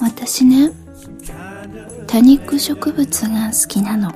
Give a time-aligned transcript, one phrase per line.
[0.00, 0.70] 私ね
[2.06, 4.12] 多肉植物が好きなの。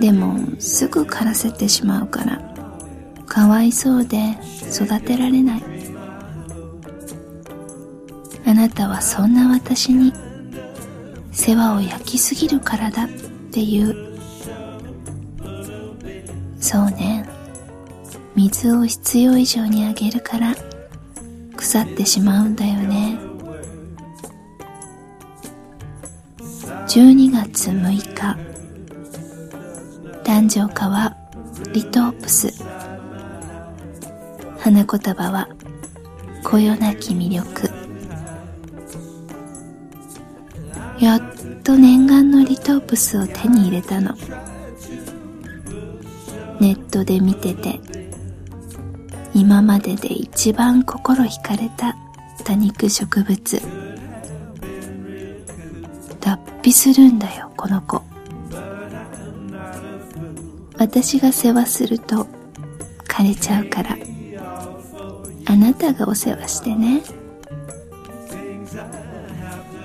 [0.00, 2.40] でもすぐ枯らせてしまうから
[3.26, 4.36] かわいそうで
[4.72, 5.62] 育てられない。
[8.46, 10.12] あなたはそんな私に
[11.32, 13.08] 世話を焼きすぎるからだっ
[13.50, 13.96] て言う。
[16.60, 17.37] そうね。
[18.38, 20.54] 水を必要以上にあげるから
[21.56, 23.18] 腐ってしまうんだよね。
[26.86, 28.38] 12月6日
[30.22, 31.16] 誕生花は
[31.72, 32.52] リトープス。
[34.60, 35.48] 花言葉は
[36.44, 37.68] こよなき魅力。
[41.00, 41.22] やっ
[41.64, 44.14] と念願のリトープスを手に入れたの。
[46.60, 47.80] ネットで見てて
[49.38, 51.96] 今までで一番心惹かれた
[52.44, 53.62] 多肉植物。
[56.20, 58.02] 脱皮するんだよこの子。
[60.76, 62.26] 私が世話すると
[63.06, 63.96] 枯れちゃうから。
[65.46, 67.00] あなたがお世話してね。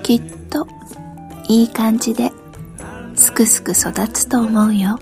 [0.02, 0.66] きっと
[1.48, 2.32] いい感じで
[3.14, 4.98] すくすく育つと思うよ。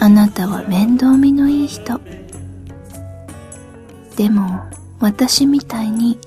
[0.00, 2.00] あなたは面倒見のいい人。
[4.16, 4.62] でも
[5.00, 6.18] 私みたいに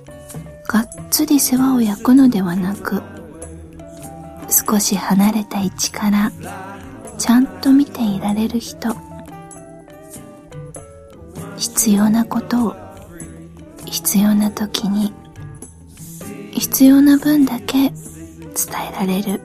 [0.67, 3.01] がっつり世話を焼くのではなく
[4.49, 6.31] 少し離れた位置から
[7.17, 8.95] ちゃんと見ていられる人。
[11.57, 12.75] 必要なことを
[13.85, 15.13] 必要な時に
[16.51, 17.93] 必要な分だけ伝
[18.91, 19.41] えられる。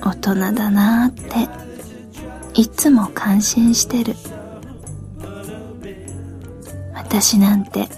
[0.00, 1.66] 大人だなーって。
[2.56, 4.14] いつも感心してる。
[6.94, 7.88] 私なんて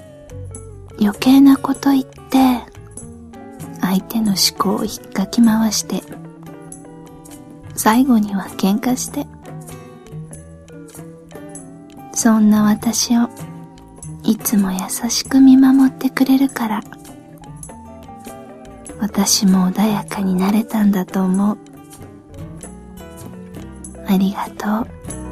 [1.01, 2.61] 余計なこと言って
[3.81, 6.03] 相手の思考を引っかき回して
[7.75, 9.27] 最後には喧嘩して
[12.13, 13.29] そんな私を
[14.25, 16.85] いつも優しく見守ってくれるから
[19.01, 21.68] 私も穏やかになれたんだと思う。
[24.09, 25.28] ありがとう。